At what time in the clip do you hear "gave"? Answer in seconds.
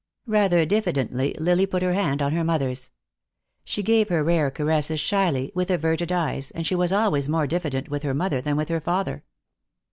3.83-4.09